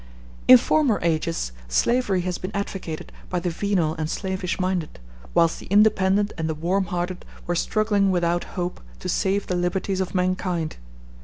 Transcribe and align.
In 0.47 0.57
former 0.57 0.97
ages 1.03 1.51
slavery 1.67 2.21
has 2.21 2.39
been 2.39 2.49
advocated 2.55 3.11
by 3.29 3.39
the 3.39 3.51
venal 3.51 3.93
and 3.99 4.09
slavish 4.09 4.59
minded, 4.59 4.97
whilst 5.35 5.59
the 5.59 5.67
independent 5.67 6.33
and 6.39 6.49
the 6.49 6.55
warm 6.55 6.85
hearted 6.85 7.23
were 7.45 7.53
struggling 7.53 8.09
without 8.09 8.45
hope 8.57 8.81
to 8.97 9.07
save 9.07 9.45
the 9.45 9.53
liberties 9.55 10.01
of 10.01 10.15
mankind. 10.15 10.77